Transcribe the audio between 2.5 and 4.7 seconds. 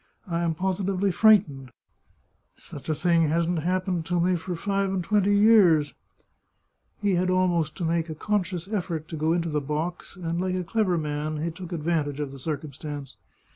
Such a thing hasn't happened to me for